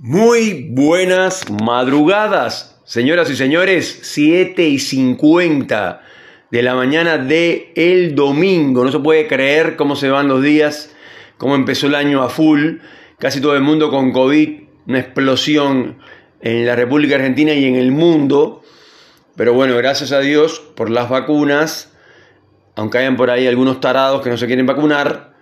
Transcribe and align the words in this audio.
Muy 0.00 0.68
buenas 0.70 1.50
madrugadas, 1.50 2.80
señoras 2.84 3.28
y 3.30 3.36
señores, 3.36 3.98
7 4.02 4.62
y 4.62 4.78
50 4.78 6.02
de 6.52 6.62
la 6.62 6.76
mañana 6.76 7.18
de 7.18 7.72
el 7.74 8.14
domingo. 8.14 8.84
No 8.84 8.92
se 8.92 9.00
puede 9.00 9.26
creer 9.26 9.74
cómo 9.74 9.96
se 9.96 10.08
van 10.08 10.28
los 10.28 10.40
días, 10.40 10.94
cómo 11.36 11.56
empezó 11.56 11.88
el 11.88 11.96
año 11.96 12.22
a 12.22 12.28
full. 12.28 12.76
Casi 13.18 13.40
todo 13.40 13.56
el 13.56 13.62
mundo 13.62 13.90
con 13.90 14.12
COVID, 14.12 14.60
una 14.86 15.00
explosión 15.00 15.98
en 16.42 16.64
la 16.64 16.76
República 16.76 17.16
Argentina 17.16 17.52
y 17.54 17.64
en 17.64 17.74
el 17.74 17.90
mundo. 17.90 18.62
Pero 19.34 19.52
bueno, 19.52 19.76
gracias 19.76 20.12
a 20.12 20.20
Dios 20.20 20.60
por 20.76 20.90
las 20.90 21.10
vacunas, 21.10 21.92
aunque 22.76 22.98
hayan 22.98 23.16
por 23.16 23.32
ahí 23.32 23.48
algunos 23.48 23.80
tarados 23.80 24.22
que 24.22 24.30
no 24.30 24.36
se 24.36 24.46
quieren 24.46 24.64
vacunar. 24.64 25.34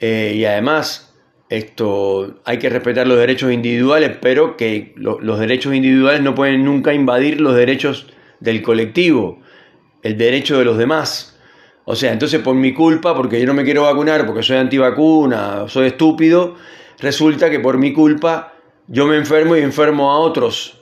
Eh, 0.00 0.32
y 0.34 0.46
además 0.46 1.11
esto, 1.56 2.40
hay 2.44 2.58
que 2.58 2.70
respetar 2.70 3.06
los 3.06 3.18
derechos 3.18 3.52
individuales, 3.52 4.16
pero 4.22 4.56
que 4.56 4.94
los 4.96 5.38
derechos 5.38 5.74
individuales 5.74 6.22
no 6.22 6.34
pueden 6.34 6.64
nunca 6.64 6.94
invadir 6.94 7.40
los 7.40 7.54
derechos 7.54 8.06
del 8.40 8.62
colectivo, 8.62 9.40
el 10.02 10.16
derecho 10.16 10.58
de 10.58 10.64
los 10.64 10.78
demás. 10.78 11.38
O 11.84 11.94
sea, 11.94 12.12
entonces 12.12 12.40
por 12.40 12.54
mi 12.54 12.72
culpa, 12.72 13.14
porque 13.14 13.38
yo 13.38 13.46
no 13.46 13.52
me 13.52 13.64
quiero 13.64 13.82
vacunar, 13.82 14.24
porque 14.24 14.42
soy 14.42 14.56
antivacuna, 14.56 15.68
soy 15.68 15.88
estúpido, 15.88 16.56
resulta 17.00 17.50
que 17.50 17.60
por 17.60 17.76
mi 17.76 17.92
culpa 17.92 18.54
yo 18.86 19.06
me 19.06 19.18
enfermo 19.18 19.54
y 19.54 19.60
enfermo 19.60 20.10
a 20.10 20.20
otros 20.20 20.78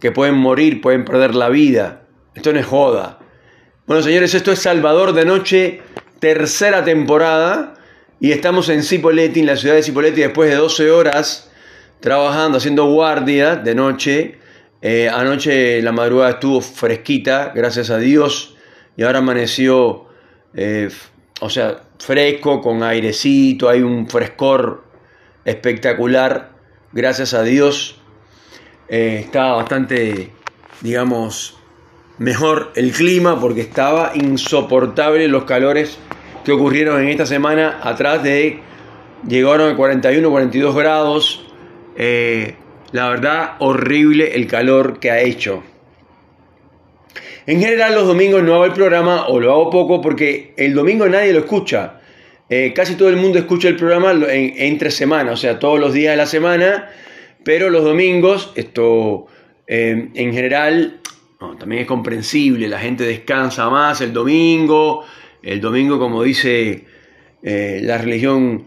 que 0.00 0.10
pueden 0.10 0.36
morir, 0.36 0.80
pueden 0.80 1.04
perder 1.04 1.34
la 1.34 1.50
vida. 1.50 2.06
Esto 2.34 2.52
no 2.52 2.60
es 2.60 2.66
joda. 2.66 3.18
Bueno, 3.86 4.02
señores, 4.02 4.34
esto 4.34 4.52
es 4.52 4.58
Salvador 4.60 5.12
de 5.12 5.26
Noche, 5.26 5.82
tercera 6.18 6.82
temporada. 6.82 7.74
Y 8.18 8.32
estamos 8.32 8.70
en 8.70 8.82
Cipolletti, 8.82 9.40
en 9.40 9.46
la 9.46 9.56
ciudad 9.56 9.74
de 9.74 9.82
Cipolletti, 9.82 10.22
después 10.22 10.48
de 10.48 10.56
12 10.56 10.90
horas 10.90 11.50
trabajando, 12.00 12.56
haciendo 12.56 12.86
guardia 12.86 13.56
de 13.56 13.74
noche. 13.74 14.38
Eh, 14.80 15.08
anoche 15.08 15.82
la 15.82 15.92
madrugada 15.92 16.30
estuvo 16.30 16.62
fresquita, 16.62 17.52
gracias 17.54 17.90
a 17.90 17.98
Dios, 17.98 18.56
y 18.96 19.02
ahora 19.02 19.18
amaneció, 19.18 20.06
eh, 20.54 20.88
o 21.40 21.50
sea, 21.50 21.82
fresco, 21.98 22.62
con 22.62 22.82
airecito, 22.82 23.68
hay 23.68 23.82
un 23.82 24.08
frescor 24.08 24.84
espectacular, 25.44 26.52
gracias 26.92 27.34
a 27.34 27.42
Dios. 27.42 28.00
Eh, 28.88 29.20
estaba 29.24 29.56
bastante, 29.56 30.30
digamos, 30.80 31.58
mejor 32.16 32.72
el 32.76 32.92
clima 32.92 33.38
porque 33.38 33.60
estaba 33.60 34.12
insoportable 34.14 35.28
los 35.28 35.44
calores 35.44 35.98
que 36.46 36.52
ocurrieron 36.52 37.02
en 37.02 37.08
esta 37.08 37.26
semana 37.26 37.80
atrás 37.82 38.22
de 38.22 38.60
llegaron 39.26 39.72
a 39.72 39.76
41, 39.76 40.30
42 40.30 40.76
grados. 40.76 41.44
Eh, 41.96 42.54
la 42.92 43.08
verdad, 43.08 43.56
horrible 43.58 44.36
el 44.36 44.46
calor 44.46 45.00
que 45.00 45.10
ha 45.10 45.20
hecho. 45.20 45.64
En 47.46 47.58
general 47.58 47.96
los 47.96 48.06
domingos 48.06 48.44
no 48.44 48.54
hago 48.54 48.64
el 48.64 48.72
programa 48.72 49.26
o 49.26 49.40
lo 49.40 49.50
hago 49.50 49.70
poco 49.70 50.00
porque 50.00 50.54
el 50.56 50.72
domingo 50.72 51.08
nadie 51.08 51.32
lo 51.32 51.40
escucha. 51.40 52.00
Eh, 52.48 52.72
casi 52.72 52.94
todo 52.94 53.08
el 53.08 53.16
mundo 53.16 53.40
escucha 53.40 53.66
el 53.66 53.74
programa 53.74 54.14
entre 54.28 54.92
semanas, 54.92 55.34
o 55.34 55.36
sea, 55.36 55.58
todos 55.58 55.80
los 55.80 55.92
días 55.94 56.12
de 56.12 56.16
la 56.16 56.26
semana, 56.26 56.90
pero 57.42 57.70
los 57.70 57.82
domingos, 57.82 58.52
esto 58.54 59.26
eh, 59.66 60.10
en 60.14 60.32
general, 60.32 61.00
también 61.58 61.82
es 61.82 61.88
comprensible, 61.88 62.68
la 62.68 62.78
gente 62.78 63.02
descansa 63.02 63.68
más 63.68 64.00
el 64.00 64.12
domingo, 64.12 65.04
el 65.46 65.60
domingo, 65.60 66.00
como 66.00 66.24
dice 66.24 66.82
eh, 67.42 67.80
la 67.82 67.98
religión 67.98 68.66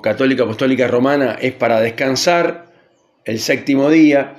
católica 0.00 0.44
apostólica 0.44 0.86
romana, 0.86 1.36
es 1.40 1.52
para 1.52 1.80
descansar. 1.80 2.72
El 3.24 3.40
séptimo 3.40 3.90
día 3.90 4.36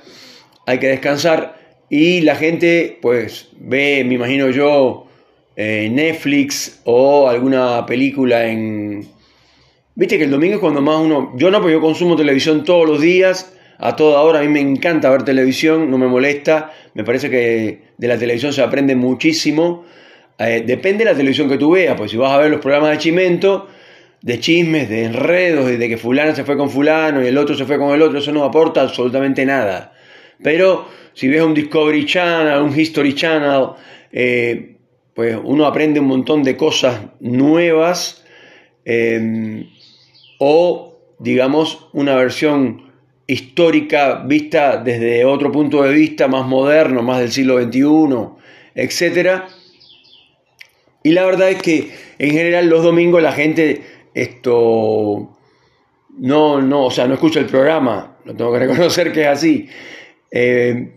hay 0.66 0.78
que 0.78 0.88
descansar. 0.88 1.58
Y 1.90 2.22
la 2.22 2.34
gente, 2.34 2.98
pues, 3.02 3.50
ve, 3.58 4.04
me 4.06 4.14
imagino 4.14 4.48
yo, 4.48 5.06
eh, 5.54 5.90
Netflix 5.92 6.80
o 6.84 7.28
alguna 7.28 7.84
película 7.84 8.46
en... 8.46 9.06
Viste 9.94 10.16
que 10.16 10.24
el 10.24 10.30
domingo 10.30 10.54
es 10.54 10.60
cuando 10.60 10.80
más 10.80 10.98
uno... 10.98 11.34
Yo 11.36 11.50
no, 11.50 11.58
porque 11.58 11.74
yo 11.74 11.80
consumo 11.82 12.16
televisión 12.16 12.64
todos 12.64 12.88
los 12.88 13.02
días, 13.02 13.52
a 13.76 13.96
toda 13.96 14.22
hora. 14.22 14.38
A 14.38 14.42
mí 14.42 14.48
me 14.48 14.60
encanta 14.60 15.10
ver 15.10 15.24
televisión, 15.24 15.90
no 15.90 15.98
me 15.98 16.06
molesta. 16.06 16.72
Me 16.94 17.04
parece 17.04 17.28
que 17.28 17.82
de 17.98 18.08
la 18.08 18.16
televisión 18.16 18.54
se 18.54 18.62
aprende 18.62 18.96
muchísimo. 18.96 19.84
Eh, 20.38 20.62
depende 20.64 21.04
de 21.04 21.10
la 21.10 21.16
televisión 21.16 21.48
que 21.48 21.58
tú 21.58 21.72
veas, 21.72 21.96
pues 21.96 22.12
si 22.12 22.16
vas 22.16 22.30
a 22.30 22.38
ver 22.38 22.50
los 22.50 22.60
programas 22.60 22.92
de 22.92 22.98
Chimento, 22.98 23.68
de 24.22 24.38
chismes, 24.38 24.88
de 24.88 25.04
enredos, 25.04 25.66
de 25.66 25.88
que 25.88 25.96
fulano 25.96 26.34
se 26.34 26.44
fue 26.44 26.56
con 26.56 26.70
fulano 26.70 27.22
y 27.22 27.26
el 27.26 27.36
otro 27.38 27.56
se 27.56 27.64
fue 27.64 27.76
con 27.76 27.92
el 27.92 28.02
otro, 28.02 28.18
eso 28.18 28.32
no 28.32 28.44
aporta 28.44 28.82
absolutamente 28.82 29.44
nada. 29.44 29.92
Pero 30.42 30.86
si 31.12 31.26
ves 31.28 31.42
un 31.42 31.54
Discovery 31.54 32.06
Channel, 32.06 32.62
un 32.62 32.78
History 32.78 33.14
Channel, 33.14 33.70
eh, 34.12 34.76
pues 35.12 35.36
uno 35.42 35.66
aprende 35.66 35.98
un 35.98 36.06
montón 36.06 36.44
de 36.44 36.56
cosas 36.56 37.00
nuevas 37.18 38.24
eh, 38.84 39.66
o, 40.38 41.00
digamos, 41.18 41.88
una 41.92 42.14
versión 42.14 42.92
histórica 43.26 44.22
vista 44.24 44.76
desde 44.76 45.24
otro 45.24 45.50
punto 45.50 45.82
de 45.82 45.92
vista 45.92 46.28
más 46.28 46.46
moderno, 46.46 47.02
más 47.02 47.18
del 47.18 47.32
siglo 47.32 47.60
XXI, 47.60 48.36
etcétera 48.76 49.48
y 51.02 51.12
la 51.12 51.24
verdad 51.24 51.50
es 51.50 51.62
que 51.62 51.90
en 52.18 52.30
general 52.30 52.68
los 52.68 52.82
domingos 52.82 53.22
la 53.22 53.32
gente 53.32 53.82
esto 54.14 55.36
no, 56.18 56.60
no, 56.60 56.86
o 56.86 56.90
sea, 56.90 57.06
no 57.06 57.14
escucha 57.14 57.40
el 57.40 57.46
programa, 57.46 58.16
lo 58.24 58.34
tengo 58.34 58.52
que 58.52 58.58
reconocer 58.66 59.12
que 59.12 59.22
es 59.22 59.28
así. 59.28 59.68
Eh, 60.30 60.90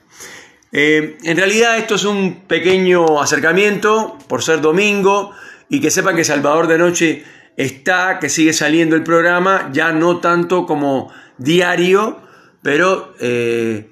Eh, 0.73 1.19
en 1.25 1.37
realidad 1.37 1.79
esto 1.79 1.97
es 1.97 2.05
un 2.05 2.43
pequeño 2.47 3.21
acercamiento 3.21 4.17
por 4.29 4.43
ser 4.43 4.61
domingo 4.61 5.33
y 5.69 5.81
que 5.81 5.91
sepan 5.91 6.15
que 6.15 6.25
Salvador 6.25 6.69
de 6.69 6.79
Noche 6.79 7.25
está, 7.57 8.19
que 8.21 8.29
sigue 8.29 8.53
saliendo 8.53 8.95
el 8.95 9.03
programa, 9.03 9.71
ya 9.73 9.93
no 9.93 10.19
tanto 10.19 10.67
como 10.67 11.13
diario, 11.39 12.21
pero 12.63 13.15
eh, 13.21 13.91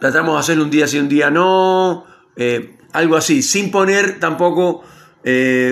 tratamos 0.00 0.34
de 0.34 0.40
hacerlo 0.40 0.64
un 0.64 0.70
día 0.70 0.88
sí, 0.88 0.98
un 0.98 1.08
día 1.08 1.30
no, 1.30 2.04
eh, 2.36 2.76
algo 2.92 3.16
así, 3.16 3.42
sin 3.42 3.70
poner 3.70 4.18
tampoco 4.18 4.84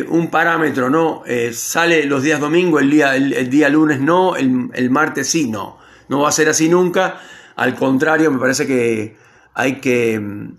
un 0.08 0.28
parámetro, 0.31 0.90
¿no? 0.90 1.22
sale 1.52 2.04
los 2.04 2.22
días 2.22 2.38
domingo, 2.38 2.78
el 2.78 2.90
día, 2.90 3.16
el, 3.16 3.48
día 3.48 3.70
lunes 3.70 4.00
no, 4.00 4.37
el, 4.37 4.69
el, 4.75 4.90
martes 4.90 5.28
sí, 5.31 5.48
no. 5.48 5.78
No 6.10 6.20
va 6.20 6.28
a 6.28 6.32
ser 6.32 6.50
así 6.50 6.69
nunca. 6.69 7.22
Al 7.54 7.75
contrario, 7.75 8.31
me 8.31 8.38
parece 8.38 8.66
que 8.66 9.16
hay 9.56 9.81
que 9.81 10.20
mm, 10.20 10.58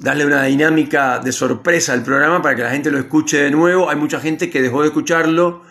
darle 0.00 0.26
una 0.26 0.42
dinámica 0.42 1.20
de 1.20 1.30
sorpresa 1.30 1.92
al 1.92 2.02
programa 2.02 2.42
para 2.42 2.56
que 2.56 2.62
la 2.62 2.70
gente 2.70 2.90
lo 2.90 2.98
escuche 2.98 3.36
de 3.36 3.52
nuevo. 3.52 3.88
Hay 3.88 3.96
mucha 3.96 4.18
gente 4.18 4.50
que 4.50 4.60
dejó 4.60 4.82
de 4.82 4.88
escucharlo 4.88 5.62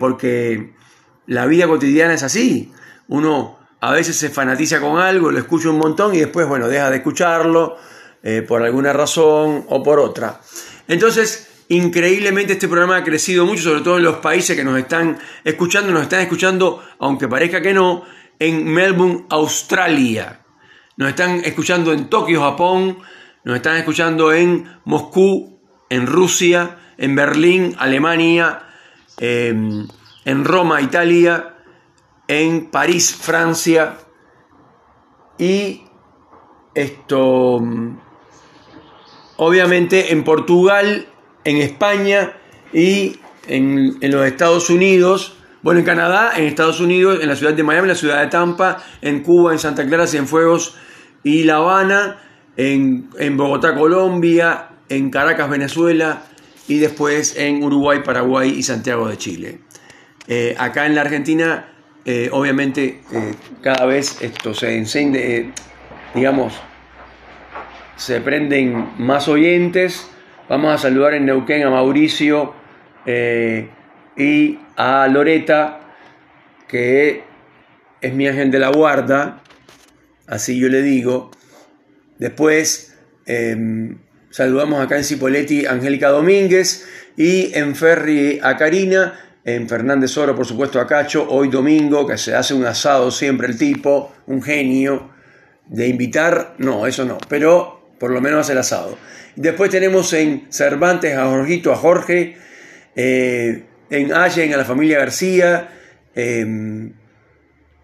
porque 0.00 0.74
la 1.26 1.46
vida 1.46 1.68
cotidiana 1.68 2.12
es 2.12 2.24
así. 2.24 2.72
Uno 3.06 3.60
a 3.80 3.92
veces 3.92 4.16
se 4.16 4.28
fanatiza 4.28 4.80
con 4.80 5.00
algo, 5.00 5.30
lo 5.30 5.38
escucha 5.38 5.70
un 5.70 5.78
montón 5.78 6.14
y 6.14 6.18
después, 6.18 6.46
bueno, 6.46 6.68
deja 6.68 6.90
de 6.90 6.96
escucharlo 6.98 7.76
eh, 8.22 8.42
por 8.46 8.62
alguna 8.62 8.92
razón 8.92 9.64
o 9.68 9.82
por 9.82 9.98
otra. 9.98 10.40
Entonces, 10.86 11.64
increíblemente 11.68 12.54
este 12.54 12.68
programa 12.68 12.96
ha 12.96 13.04
crecido 13.04 13.46
mucho, 13.46 13.62
sobre 13.62 13.80
todo 13.80 13.96
en 13.96 14.04
los 14.04 14.16
países 14.16 14.56
que 14.56 14.64
nos 14.64 14.78
están 14.78 15.18
escuchando, 15.44 15.92
nos 15.92 16.02
están 16.02 16.20
escuchando, 16.20 16.82
aunque 16.98 17.28
parezca 17.28 17.62
que 17.62 17.72
no, 17.72 18.04
en 18.38 18.66
Melbourne, 18.66 19.24
Australia. 19.30 20.40
Nos 21.00 21.08
están 21.08 21.40
escuchando 21.46 21.94
en 21.94 22.10
Tokio, 22.10 22.42
Japón, 22.42 22.98
nos 23.44 23.56
están 23.56 23.78
escuchando 23.78 24.34
en 24.34 24.70
Moscú, 24.84 25.58
en 25.88 26.06
Rusia, 26.06 26.76
en 26.98 27.14
Berlín, 27.14 27.74
Alemania, 27.78 28.64
en 29.16 29.88
Roma, 30.44 30.82
Italia, 30.82 31.56
en 32.28 32.70
París, 32.70 33.16
Francia, 33.18 33.96
y 35.38 35.84
esto, 36.74 37.62
obviamente 39.38 40.12
en 40.12 40.22
Portugal, 40.22 41.06
en 41.44 41.56
España 41.56 42.34
y 42.74 43.18
en, 43.46 43.98
los 44.02 44.26
Estados 44.26 44.68
Unidos, 44.68 45.38
bueno, 45.62 45.80
en 45.80 45.86
Canadá, 45.86 46.32
en 46.36 46.44
Estados 46.44 46.78
Unidos, 46.78 47.20
en 47.22 47.28
la 47.30 47.36
ciudad 47.36 47.54
de 47.54 47.62
Miami, 47.62 47.86
en 47.86 47.88
la 47.88 47.94
ciudad 47.94 48.20
de 48.20 48.26
Tampa, 48.26 48.84
en 49.00 49.22
Cuba, 49.22 49.52
en 49.52 49.58
Santa 49.58 49.86
Clara, 49.86 50.06
Cienfuegos 50.06 50.76
y 51.22 51.44
La 51.44 51.56
Habana, 51.56 52.18
en, 52.56 53.08
en 53.18 53.36
Bogotá, 53.36 53.74
Colombia, 53.74 54.68
en 54.88 55.10
Caracas, 55.10 55.48
Venezuela 55.48 56.24
y 56.68 56.78
después 56.78 57.36
en 57.36 57.62
Uruguay, 57.62 58.00
Paraguay 58.04 58.50
y 58.50 58.62
Santiago 58.62 59.08
de 59.08 59.16
Chile. 59.16 59.60
Eh, 60.28 60.54
acá 60.58 60.86
en 60.86 60.94
la 60.94 61.00
Argentina 61.00 61.68
eh, 62.04 62.28
obviamente 62.32 63.00
eh, 63.12 63.34
cada 63.62 63.86
vez 63.86 64.22
esto 64.22 64.54
se 64.54 64.76
enciende, 64.76 65.52
digamos, 66.14 66.60
se 67.96 68.20
prenden 68.20 68.90
más 68.98 69.28
oyentes. 69.28 70.10
Vamos 70.48 70.74
a 70.74 70.78
saludar 70.78 71.14
en 71.14 71.26
Neuquén 71.26 71.62
a 71.64 71.70
Mauricio 71.70 72.54
y 74.16 74.58
a 74.76 75.08
Loreta, 75.08 75.80
que 76.68 77.24
es 78.00 78.14
mi 78.14 78.26
ángel 78.26 78.50
de 78.50 78.58
la 78.58 78.70
guarda, 78.70 79.42
así 80.30 80.58
yo 80.58 80.68
le 80.68 80.80
digo. 80.80 81.30
Después 82.18 82.94
em, 83.26 83.98
saludamos 84.30 84.82
acá 84.82 84.96
en 84.96 85.04
Cipoletti 85.04 85.66
a 85.66 85.72
Angélica 85.72 86.08
Domínguez 86.08 86.86
y 87.16 87.52
en 87.54 87.76
Ferri 87.76 88.40
a 88.42 88.56
Karina 88.56 89.18
en 89.44 89.68
Fernández 89.68 90.16
Oro, 90.18 90.36
por 90.36 90.46
supuesto, 90.46 90.80
a 90.80 90.86
Cacho, 90.86 91.26
hoy 91.28 91.48
domingo, 91.48 92.06
que 92.06 92.18
se 92.18 92.34
hace 92.34 92.54
un 92.54 92.64
asado 92.66 93.10
siempre 93.10 93.48
el 93.48 93.56
tipo, 93.56 94.12
un 94.26 94.42
genio, 94.42 95.10
de 95.66 95.88
invitar, 95.88 96.56
no, 96.58 96.86
eso 96.86 97.04
no, 97.04 97.16
pero 97.28 97.88
por 97.98 98.10
lo 98.10 98.20
menos 98.20 98.40
hace 98.40 98.52
el 98.52 98.58
asado. 98.58 98.98
Después 99.36 99.70
tenemos 99.70 100.12
en 100.12 100.46
Cervantes 100.50 101.16
a 101.16 101.26
Jorgito, 101.26 101.72
a 101.72 101.76
Jorge, 101.76 102.36
eh, 102.96 103.64
en 103.88 104.12
Allen 104.12 104.52
a 104.52 104.56
la 104.56 104.64
familia 104.64 104.98
García, 104.98 105.68
em, 106.14 106.92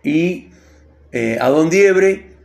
y 0.02 0.50
eh, 1.12 1.38
a 1.40 1.48
Don 1.48 1.70
Diebre, 1.70 2.35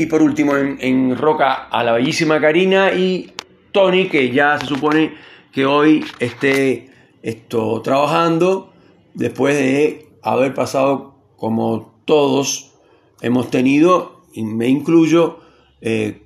y 0.00 0.06
por 0.06 0.22
último 0.22 0.56
en, 0.56 1.14
Roca 1.14 1.68
a 1.68 1.84
la 1.84 1.92
bellísima 1.92 2.40
Karina 2.40 2.90
y 2.90 3.34
Tony, 3.70 4.08
que 4.08 4.30
ya 4.30 4.58
se 4.58 4.64
supone 4.64 5.12
que 5.52 5.66
hoy 5.66 6.02
esté 6.18 6.88
esto, 7.22 7.82
trabajando 7.82 8.72
después 9.12 9.58
de 9.58 10.08
haber 10.22 10.54
pasado 10.54 11.16
como 11.36 12.00
todos 12.06 12.72
hemos 13.20 13.50
tenido, 13.50 14.22
y 14.32 14.42
me 14.42 14.68
incluyo, 14.68 15.40
eh, 15.82 16.22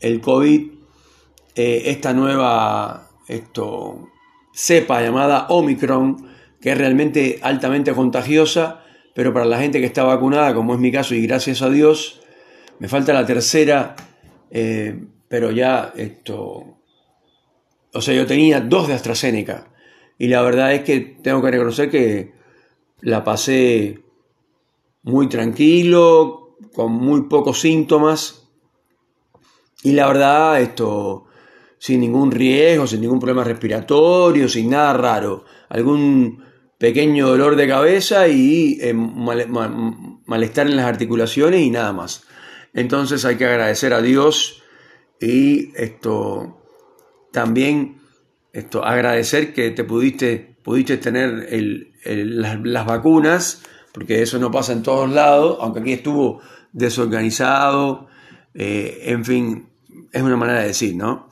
el 0.00 0.20
COVID, 0.20 0.72
eh, 1.54 1.82
esta 1.86 2.12
nueva 2.12 3.08
esto, 3.28 4.10
cepa 4.54 5.00
llamada 5.00 5.46
Omicron, 5.48 6.28
que 6.60 6.72
es 6.72 6.76
realmente 6.76 7.38
altamente 7.40 7.94
contagiosa, 7.94 8.82
pero 9.14 9.32
para 9.32 9.46
la 9.46 9.58
gente 9.58 9.80
que 9.80 9.86
está 9.86 10.04
vacunada, 10.04 10.54
como 10.54 10.74
es 10.74 10.80
mi 10.80 10.92
caso, 10.92 11.14
y 11.14 11.26
gracias 11.26 11.62
a 11.62 11.70
Dios, 11.70 12.20
me 12.78 12.88
falta 12.88 13.12
la 13.12 13.26
tercera, 13.26 13.96
eh, 14.50 14.98
pero 15.28 15.50
ya 15.50 15.92
esto, 15.96 16.78
o 17.92 18.00
sea, 18.00 18.14
yo 18.14 18.26
tenía 18.26 18.60
dos 18.60 18.88
de 18.88 18.94
AstraZeneca, 18.94 19.68
y 20.18 20.28
la 20.28 20.42
verdad 20.42 20.72
es 20.72 20.82
que 20.82 21.00
tengo 21.00 21.42
que 21.42 21.50
reconocer 21.50 21.90
que 21.90 22.32
la 23.00 23.22
pasé 23.22 24.00
muy 25.02 25.28
tranquilo, 25.28 26.46
con 26.72 26.92
muy 26.92 27.22
pocos 27.22 27.60
síntomas. 27.60 28.48
Y 29.82 29.92
la 29.92 30.06
verdad, 30.06 30.60
esto 30.60 31.26
sin 31.78 32.00
ningún 32.00 32.30
riesgo, 32.30 32.86
sin 32.86 33.00
ningún 33.02 33.20
problema 33.20 33.44
respiratorio, 33.44 34.48
sin 34.48 34.70
nada 34.70 34.92
raro. 34.94 35.44
Algún 35.68 36.42
pequeño 36.78 37.28
dolor 37.28 37.56
de 37.56 37.68
cabeza 37.68 38.28
y 38.28 38.78
eh, 38.80 38.92
malestar 38.94 40.66
en 40.66 40.76
las 40.76 40.86
articulaciones 40.86 41.60
y 41.60 41.70
nada 41.70 41.92
más. 41.92 42.24
Entonces 42.76 43.24
hay 43.24 43.36
que 43.36 43.46
agradecer 43.46 43.94
a 43.94 44.02
Dios 44.02 44.62
y 45.18 45.72
esto 45.76 46.62
también 47.32 48.02
esto, 48.52 48.84
agradecer 48.84 49.52
que 49.52 49.70
te 49.70 49.82
pudiste, 49.82 50.56
pudiste 50.62 50.98
tener 50.98 51.48
las, 52.04 52.86
vacunas, 52.86 53.62
porque 53.92 54.22
eso 54.22 54.38
no 54.38 54.50
pasa 54.50 54.72
en 54.72 54.82
todos 54.82 55.10
lados, 55.10 55.58
aunque 55.60 55.80
aquí 55.80 55.92
estuvo 55.94 56.40
desorganizado, 56.72 58.08
eh, 58.54 59.02
en 59.04 59.24
fin, 59.24 59.68
es 60.12 60.22
una 60.22 60.36
manera 60.36 60.60
de 60.60 60.68
decir, 60.68 60.96
¿no? 60.96 61.28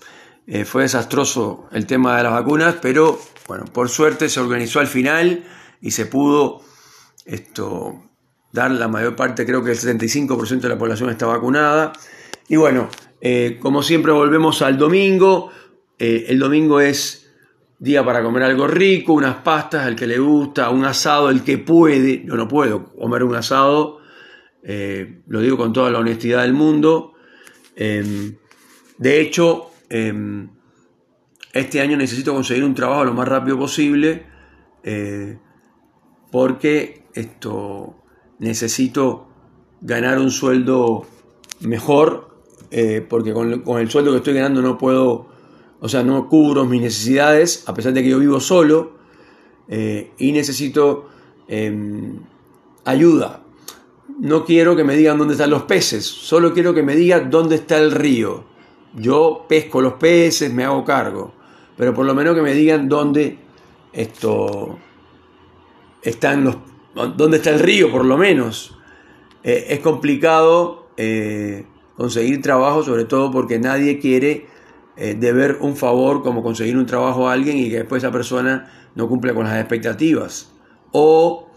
Eh, 0.47 0.65
fue 0.65 0.83
desastroso 0.83 1.67
el 1.73 1.87
tema 1.87 2.17
de 2.17 2.25
las 2.25 2.33
vacunas, 2.33 2.77
pero 2.81 3.19
bueno, 3.47 3.65
por 3.67 3.89
suerte 3.89 4.29
se 4.29 4.41
organizó 4.41 4.81
al 4.81 4.87
final 4.87 5.45
y 5.81 5.91
se 5.91 6.07
pudo 6.07 6.63
esto, 7.25 8.03
dar 8.55 8.71
la 8.71 8.87
mayor 8.87 9.17
parte, 9.17 9.45
creo 9.45 9.65
que 9.65 9.73
el 9.73 9.77
75% 9.77 10.61
de 10.61 10.69
la 10.69 10.79
población 10.79 11.11
está 11.11 11.27
vacunada. 11.27 11.93
Y 12.49 12.55
bueno, 12.55 12.89
eh, 13.21 13.59
como 13.61 13.83
siempre 13.83 14.13
volvemos 14.13 14.63
al 14.63 14.79
domingo, 14.79 15.51
eh, 15.99 16.27
el 16.29 16.39
domingo 16.39 16.81
es 16.81 17.33
día 17.81 18.05
para 18.05 18.23
comer 18.23 18.45
algo 18.45 18.69
rico, 18.69 19.13
unas 19.13 19.39
pastas 19.39 19.85
al 19.85 19.97
que 19.97 20.07
le 20.07 20.21
gusta, 20.21 20.71
un 20.71 20.85
asado 20.85 21.31
el 21.31 21.43
que 21.43 21.59
puede. 21.59 22.25
Yo 22.25 22.37
no 22.37 22.47
puedo 22.47 22.95
comer 22.95 23.25
un 23.25 23.35
asado, 23.35 23.99
eh, 24.63 25.23
lo 25.27 25.41
digo 25.41 25.57
con 25.57 25.73
toda 25.73 25.91
la 25.91 25.99
honestidad 25.99 26.43
del 26.43 26.53
mundo. 26.53 27.15
Em, 27.75 28.37
de 28.99 29.21
hecho, 29.21 29.73
em, 29.91 30.49
este 31.53 31.81
año 31.81 31.97
necesito 31.97 32.33
conseguir 32.33 32.63
un 32.63 32.75
trabajo 32.77 33.05
lo 33.05 33.15
más 33.15 33.27
rápido 33.27 33.59
posible 33.59 34.27
porque 36.31 37.07
esto 37.15 38.04
necesito 38.39 39.27
ganar 39.81 40.19
un 40.19 40.31
sueldo 40.31 41.07
mejor 41.61 42.33
porque 43.09 43.33
con, 43.33 43.61
con 43.61 43.81
el 43.81 43.89
sueldo 43.89 44.11
que 44.11 44.17
estoy 44.17 44.35
ganando 44.35 44.61
no 44.61 44.77
puedo 44.77 45.29
o 45.85 45.89
sea, 45.91 46.03
no 46.03 46.31
cubro 46.31 46.65
mis 46.65 46.81
necesidades, 46.81 47.65
a 47.67 47.75
pesar 47.75 47.93
de 47.93 48.03
que 48.03 48.09
yo 48.09 48.19
vivo 48.19 48.41
solo, 48.41 48.93
eh, 49.69 50.13
y 50.17 50.33
necesito 50.33 51.11
em, 51.47 52.21
ayuda. 52.87 53.43
No 54.19 54.47
quiero 54.47 54.77
que 54.77 54.83
me 54.83 54.97
digan 54.97 55.19
dónde 55.19 55.35
están 55.35 55.51
los 55.51 55.65
peces, 55.65 56.07
solo 56.07 56.55
quiero 56.55 56.73
que 56.73 56.83
me 56.83 56.97
digan 56.97 57.29
dónde 57.29 57.57
está 57.57 57.77
el 57.77 57.91
río. 57.91 58.45
Yo 58.95 59.45
pesco 59.47 59.83
los 59.83 59.93
peces, 59.93 60.51
me 60.55 60.65
hago 60.65 60.87
cargo, 60.87 61.35
pero 61.77 61.93
por 61.93 62.07
lo 62.07 62.15
menos 62.15 62.35
que 62.35 62.41
me 62.41 62.55
digan 62.55 62.89
dónde 62.89 63.37
esto 63.93 64.79
están 66.01 66.45
los, 66.45 66.57
dónde 66.95 67.39
está 67.39 67.51
el 67.51 67.61
río, 67.61 67.91
por 67.91 68.05
lo 68.05 68.17
menos. 68.17 68.77
Eh, 69.43 69.67
es 69.71 69.81
complicado 69.81 70.85
eh, 70.97 71.67
conseguir 71.97 72.41
trabajo, 72.41 72.83
sobre 72.83 73.05
todo 73.05 73.31
porque 73.31 73.59
nadie 73.59 73.99
quiere 73.99 74.47
eh, 74.97 75.17
deber 75.19 75.59
un 75.61 75.77
favor 75.77 76.23
como 76.23 76.43
conseguir 76.43 76.77
un 76.77 76.87
trabajo 76.87 77.29
a 77.29 77.33
alguien 77.33 77.59
y 77.59 77.69
que 77.69 77.79
después 77.79 78.03
esa 78.03 78.13
persona 78.13 78.91
no 78.95 79.09
cumple 79.09 79.35
con 79.35 79.45
las 79.45 79.59
expectativas 79.59 80.53
o 80.93 81.49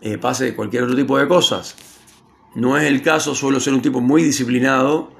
eh, 0.00 0.18
pase 0.18 0.54
cualquier 0.54 0.84
otro 0.84 0.96
tipo 0.96 1.18
de 1.18 1.28
cosas. 1.28 1.76
No 2.54 2.76
es 2.76 2.84
el 2.84 3.02
caso, 3.02 3.34
suelo 3.34 3.60
ser 3.60 3.74
un 3.74 3.82
tipo 3.82 4.00
muy 4.00 4.22
disciplinado, 4.22 5.12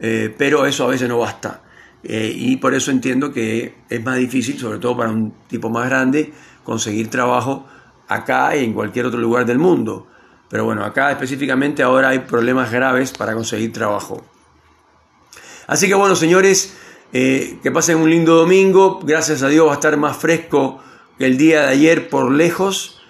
pero 0.00 0.66
eso 0.66 0.84
a 0.84 0.88
veces 0.88 1.08
no 1.08 1.18
basta. 1.18 1.62
y 2.02 2.56
por 2.56 2.74
eso 2.74 2.90
entiendo 2.90 3.30
que 3.30 3.76
es 3.88 4.04
más 4.04 4.16
difícil, 4.16 4.58
sobre 4.58 4.78
todo 4.78 4.96
para 4.96 5.10
un 5.10 5.32
tipo 5.48 5.70
más 5.70 5.88
grande, 5.88 6.32
conseguir 6.64 7.08
trabajo 7.08 7.66
acá 8.14 8.56
y 8.56 8.64
en 8.64 8.72
cualquier 8.72 9.06
otro 9.06 9.20
lugar 9.20 9.46
del 9.46 9.58
mundo. 9.58 10.06
Pero 10.48 10.64
bueno, 10.64 10.84
acá 10.84 11.10
específicamente 11.10 11.82
ahora 11.82 12.10
hay 12.10 12.20
problemas 12.20 12.70
graves 12.70 13.12
para 13.12 13.34
conseguir 13.34 13.72
trabajo. 13.72 14.22
Así 15.66 15.88
que 15.88 15.94
bueno, 15.94 16.14
señores, 16.14 16.76
eh, 17.12 17.58
que 17.62 17.70
pasen 17.70 17.98
un 17.98 18.10
lindo 18.10 18.34
domingo. 18.34 19.00
Gracias 19.02 19.42
a 19.42 19.48
Dios 19.48 19.66
va 19.66 19.72
a 19.72 19.74
estar 19.74 19.96
más 19.96 20.16
fresco 20.16 20.82
que 21.18 21.26
el 21.26 21.36
día 21.36 21.62
de 21.62 21.68
ayer 21.68 22.08
por 22.08 22.30
lejos. 22.30 23.00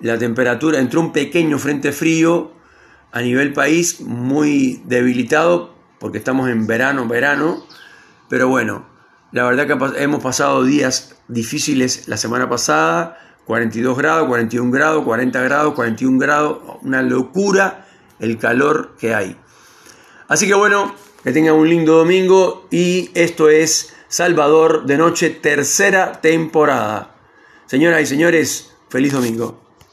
La 0.00 0.18
temperatura 0.18 0.78
entró 0.78 1.00
un 1.00 1.12
pequeño 1.12 1.58
frente 1.58 1.92
frío 1.92 2.52
a 3.12 3.20
nivel 3.20 3.52
país, 3.52 4.00
muy 4.00 4.82
debilitado 4.84 5.74
porque 5.98 6.18
estamos 6.18 6.48
en 6.48 6.66
verano, 6.66 7.06
verano. 7.06 7.64
Pero 8.28 8.48
bueno, 8.48 8.86
la 9.32 9.44
verdad 9.44 9.66
que 9.66 10.02
hemos 10.02 10.22
pasado 10.22 10.64
días 10.64 11.16
difíciles 11.28 12.08
la 12.08 12.16
semana 12.16 12.48
pasada. 12.48 13.18
42 13.48 13.96
grados, 13.96 14.28
41 14.28 14.70
grados, 14.70 15.04
40 15.04 15.42
grados, 15.42 15.74
41 15.74 16.18
grados. 16.18 16.58
Una 16.82 17.00
locura 17.00 17.86
el 18.20 18.36
calor 18.36 18.94
que 19.00 19.14
hay. 19.14 19.38
Así 20.28 20.46
que 20.46 20.52
bueno, 20.52 20.94
que 21.24 21.32
tengan 21.32 21.54
un 21.54 21.66
lindo 21.66 21.96
domingo 21.96 22.68
y 22.70 23.10
esto 23.14 23.48
es 23.48 23.94
Salvador 24.08 24.84
de 24.84 24.98
Noche, 24.98 25.30
tercera 25.30 26.20
temporada. 26.20 27.16
Señoras 27.64 28.02
y 28.02 28.06
señores, 28.06 28.74
feliz 28.90 29.14
domingo. 29.14 29.67